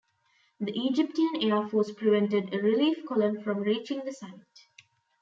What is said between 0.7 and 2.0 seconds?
Egyptian air force